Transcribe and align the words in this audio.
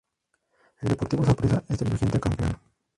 El 0.79 0.89
Deportivo 0.89 1.23
Saprissa 1.23 1.63
es 1.69 1.79
el 1.79 1.91
vigente 1.91 2.19
campeón. 2.19 2.59